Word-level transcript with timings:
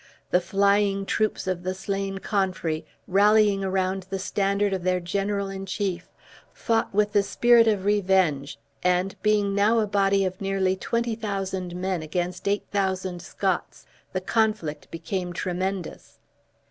The 0.31 0.41
flying 0.41 1.05
troops 1.05 1.45
of 1.45 1.61
the 1.61 1.75
slain 1.75 2.17
Confrey, 2.17 2.85
rallying 3.07 3.63
around 3.63 4.07
the 4.09 4.17
standard 4.17 4.73
of 4.73 4.81
their 4.81 4.99
general 4.99 5.47
in 5.49 5.67
chief, 5.67 6.09
fought 6.51 6.91
with 6.91 7.13
the 7.13 7.21
spirit 7.21 7.67
of 7.67 7.85
revenge, 7.85 8.57
and, 8.81 9.13
being 9.21 9.53
now 9.53 9.77
a 9.77 9.85
body 9.85 10.25
of 10.25 10.41
nearly 10.41 10.75
20,000 10.75 11.75
men, 11.75 12.01
against 12.01 12.47
8000 12.47 13.21
Scots, 13.21 13.85
the 14.11 14.21
conflict 14.21 14.89
became 14.89 15.33
tremendous. 15.33 16.17